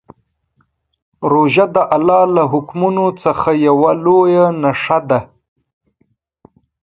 [1.33, 5.19] روژه د الله له حکمونو څخه یوه لویه نښه ده.